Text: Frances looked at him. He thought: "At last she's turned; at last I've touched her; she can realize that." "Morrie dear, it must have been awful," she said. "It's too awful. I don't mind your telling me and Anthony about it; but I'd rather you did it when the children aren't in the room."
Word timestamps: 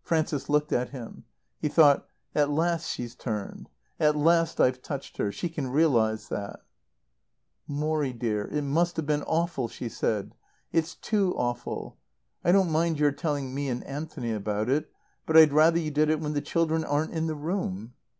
Frances 0.00 0.48
looked 0.48 0.70
at 0.72 0.90
him. 0.90 1.24
He 1.58 1.66
thought: 1.66 2.06
"At 2.36 2.52
last 2.52 2.88
she's 2.88 3.16
turned; 3.16 3.68
at 3.98 4.14
last 4.14 4.60
I've 4.60 4.80
touched 4.80 5.16
her; 5.16 5.32
she 5.32 5.48
can 5.48 5.66
realize 5.70 6.28
that." 6.28 6.60
"Morrie 7.66 8.12
dear, 8.16 8.46
it 8.46 8.62
must 8.62 8.94
have 8.96 9.06
been 9.06 9.24
awful," 9.24 9.66
she 9.66 9.88
said. 9.88 10.36
"It's 10.70 10.94
too 10.94 11.34
awful. 11.36 11.96
I 12.44 12.52
don't 12.52 12.70
mind 12.70 13.00
your 13.00 13.10
telling 13.10 13.52
me 13.56 13.68
and 13.68 13.82
Anthony 13.82 14.30
about 14.32 14.68
it; 14.68 14.88
but 15.26 15.36
I'd 15.36 15.52
rather 15.52 15.80
you 15.80 15.90
did 15.90 16.10
it 16.10 16.20
when 16.20 16.34
the 16.34 16.40
children 16.42 16.84
aren't 16.84 17.10
in 17.12 17.26
the 17.26 17.34
room." 17.34 17.94